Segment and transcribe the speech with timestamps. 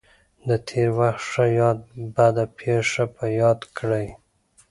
[0.47, 1.69] د تېر وخت ښه یا
[2.15, 4.07] بده پېښه په یاد کړئ.